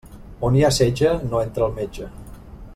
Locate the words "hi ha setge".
0.59-1.11